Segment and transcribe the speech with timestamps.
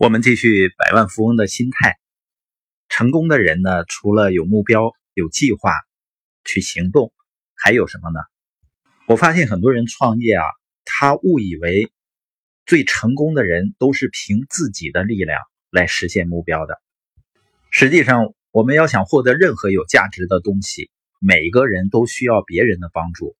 [0.00, 1.98] 我们继续百万富翁的心态。
[2.88, 5.74] 成功的人呢，除了有目标、有计划
[6.42, 7.12] 去行动，
[7.54, 8.18] 还有什么呢？
[9.06, 10.42] 我发现很多人创业啊，
[10.86, 11.92] 他误以为
[12.64, 15.38] 最成功的人都是凭自己的力量
[15.70, 16.80] 来实现目标的。
[17.70, 23.36] 实际上，我们要想获得任何有价值的东西，每一个人都需要别人的帮助。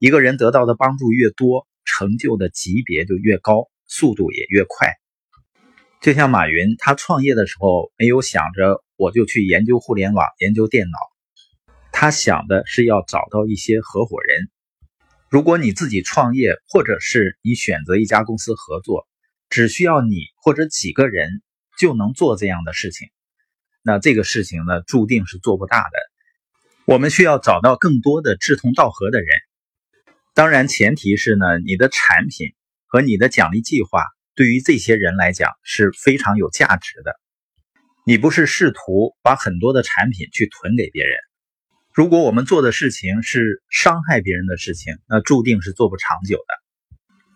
[0.00, 4.96] 一个人得到的帮助越多，成就的级别就越高，速度也越快。
[6.00, 10.98] 就像马云，他创业的时候没有想着我就去研究互联网、研究电脑，
[11.92, 14.48] 他想的是要找到一些合伙人。
[15.28, 19.06] 如果你自己创业，或者是你选择一家公司合作，
[19.50, 21.42] 只需要你或者几个人
[21.78, 23.08] 就能做这样的事情，
[23.82, 25.98] 那这个事情呢，注定是做不大的。
[26.86, 29.28] 我们需要找到更多的志同道合的人，
[30.34, 32.54] 当然前提是呢，你的产品
[32.86, 34.02] 和你的奖励计划。
[34.34, 37.18] 对于这些人来讲是非常有价值的。
[38.06, 41.16] 你不是试图把很多的产品去囤给别人。
[41.92, 46.54] 如果我们做的事情是伤害别人的事情，那注定是做不长久的。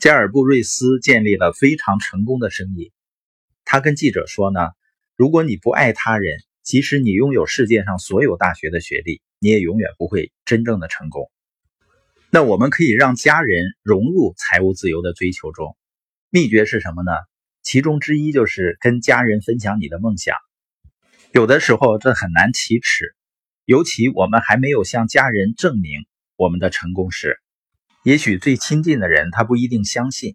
[0.00, 2.92] 加尔布瑞斯建立了非常成功的生意。
[3.64, 4.60] 他跟记者说呢
[5.16, 11.30] ：“如果你不爱他人，即使你拥有世界上所有大学的学历，你也永远不会真正的成功。”
[12.30, 15.76] 那我们可以让家人融入财务自由的追求中。
[16.34, 17.12] 秘诀是什么呢？
[17.62, 20.34] 其中之一就是跟家人分享你的梦想。
[21.30, 23.14] 有的时候这很难启齿，
[23.64, 25.92] 尤其我们还没有向家人证明
[26.34, 27.38] 我们的成功时，
[28.02, 30.34] 也许最亲近的人他不一定相信。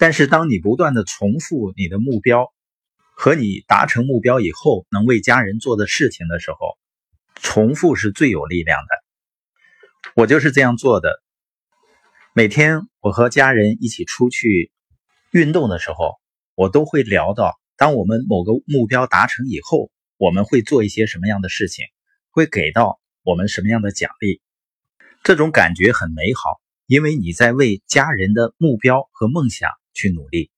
[0.00, 2.52] 但是当你不断的重复你的目标
[3.14, 6.76] 和你达成目标以后能为家人做的事情的时候，
[7.36, 10.12] 重复是最有力量的。
[10.16, 11.22] 我就是这样做的。
[12.32, 14.72] 每天我和家人一起出去。
[15.34, 16.14] 运动的时候，
[16.54, 21.86] 我都会聊到，当我们某个目标达成以后，我们会做一些什么样的事情，
[22.30, 24.40] 会给到我们什么样的奖励。
[25.24, 30.52] 这种感觉很美好，因为你在为家人的目标和梦想去努力。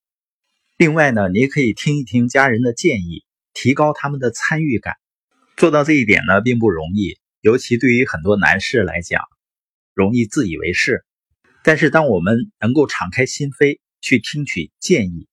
[0.77, 4.97] 另外呢，你也可以听一听家人的建议，提高他们的参与感。
[5.57, 9.23] 做到这一点呢，并不容易，尤其对于很多男士来讲，
[9.95, 11.07] 容易自以为是。
[11.65, 15.29] 但是，当我们能够敞开心扉，去听取建议，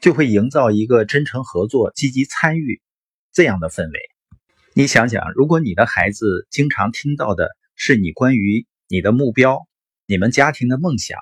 [0.00, 2.80] 就会营造一个真诚合作、积极参与
[3.32, 4.00] 这样的氛围。
[4.74, 9.66] 你想想，如果你的孩子经常听到的是你关于你的目标、
[10.06, 11.18] 你们家庭的梦想，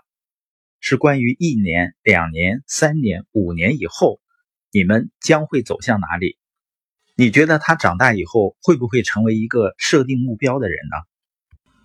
[0.80, 4.20] 是关于一年、两年、三年、五年以后
[4.72, 6.36] 你们将会走向哪里？
[7.16, 10.96] 你觉得他长大以后会不会成为一个设定目标的人呢？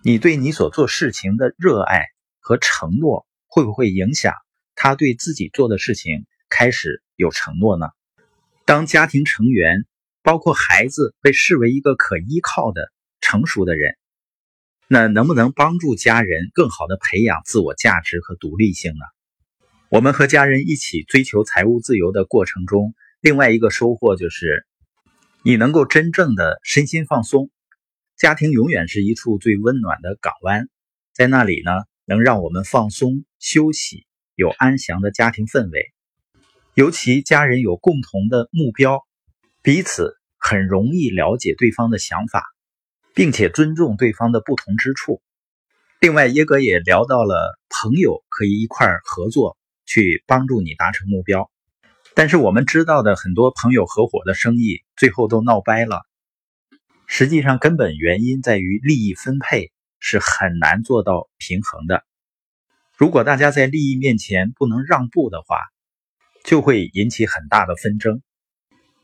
[0.02, 2.06] 你对你所做事情的热爱
[2.40, 4.34] 和承诺会不会影响？
[4.82, 7.88] 他对自己做的事情开始有承诺呢。
[8.64, 9.84] 当家庭成员，
[10.22, 12.90] 包括孩子，被视为一个可依靠的
[13.20, 13.98] 成熟的人，
[14.88, 19.04] 那能不能帮助家人更好的培养自我价值和独立性呢？
[19.90, 24.64] 我们和家人一起追求财务自由的过程中，另外一个收获就是，
[25.44, 27.50] 你能够真正的身心放松。
[28.16, 30.70] 家庭永远是一处最温暖的港湾，
[31.12, 31.70] 在那里呢，
[32.06, 34.06] 能让我们放松休息。
[34.40, 35.92] 有安详的家庭氛围，
[36.72, 39.06] 尤其家人有共同的目标，
[39.60, 42.42] 彼此很容易了解对方的想法，
[43.14, 45.20] 并且尊重对方的不同之处。
[46.00, 51.50] 另外，耶格也聊到了朋友可以一块合作去帮助你达成目标，
[52.14, 56.00] 但是我们知道的很多朋友合伙的生意最后都闹掰了，
[57.06, 62.06] 实际上根本原因在于利益分配是很难做到平衡的。
[63.00, 65.56] 如果大家在利益面前不能让步的话，
[66.44, 68.20] 就会引起很大的纷争。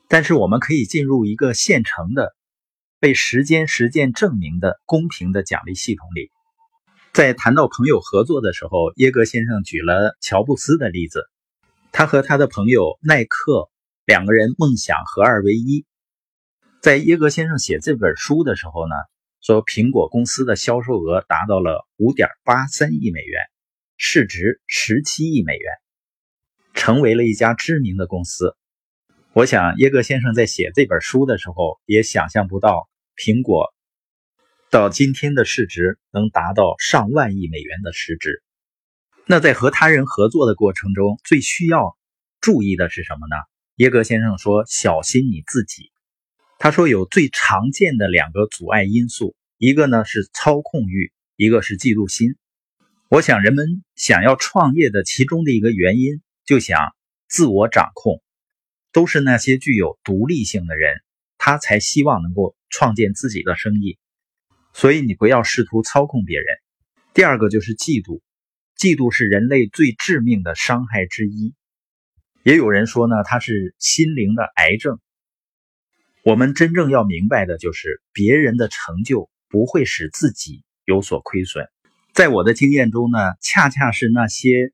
[0.06, 2.36] 但是我们可以进入一个现成的、
[3.00, 6.30] 被时间实践证明的公平的奖励系统里。
[7.14, 11.22] 在谈到朋友合作的时候，耶格先生举了乔布斯的例子。
[11.90, 13.70] 他和他的朋友耐克
[14.04, 15.86] 两个人梦想合二为一。
[16.82, 18.94] 在耶格先生写这本书的时候呢，
[19.40, 23.40] 说苹果公司的销售额达到了五点八三亿美元。
[23.96, 25.72] 市值十七亿美元，
[26.74, 28.54] 成为了一家知名的公司。
[29.32, 33.72] 我想耶格先生在写这本书的时候，也想象不到苹果
[34.70, 38.42] 到今天的市值能达到上万亿美元的市值。
[39.24, 41.96] 那在和他人合作的过程中，最需要
[42.40, 43.36] 注意的是什么呢？
[43.76, 45.90] 耶格先生说：“小心你自己。”
[46.58, 52.36] 他说有最常见的两个阻碍因素，一个呢是操控欲，一个是嫉妒心。
[53.08, 56.96] 我想，人们想要创业的其中的一个原因，就想
[57.28, 58.20] 自我掌控。
[58.90, 60.96] 都是那些具有独立性的人，
[61.38, 63.98] 他才希望能够创建自己的生意。
[64.72, 66.46] 所以你不要试图操控别人。
[67.14, 68.22] 第二个就是嫉妒，
[68.76, 71.54] 嫉妒是人类最致命的伤害之一。
[72.42, 74.98] 也有人说呢，它是心灵的癌症。
[76.24, 81.68] 我们真正要明白的就是，别人的成就不会使自己有所亏损。
[82.16, 84.72] 在我的经验中呢，恰恰是那些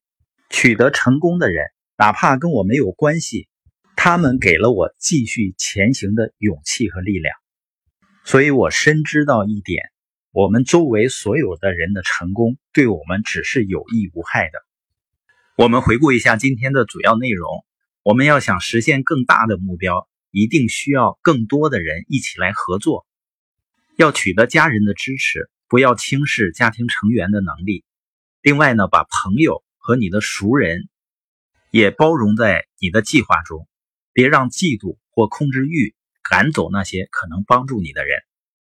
[0.48, 1.64] 取得成功的人，
[1.98, 3.48] 哪怕跟我没有关系，
[3.96, 7.34] 他们给了我继续前行的勇气和力量。
[8.24, 9.82] 所以我深知道一点。
[10.30, 14.60] 我们周围所有的人的成功，对我们只是有益无害的。
[15.56, 17.48] 我们回顾一下今天的主要内容。
[18.04, 23.04] 我们要想实现更大的目标，一定需要更多的人一起来合作。
[23.96, 27.82] 要取得家人的支持，不要轻视家庭成员的能力。
[28.42, 30.90] 另外呢，把朋友和你的熟人
[31.70, 33.66] 也包容在你的计划中，
[34.12, 38.20] 别让嫉妒或控制欲赶走那些可能帮助你的人。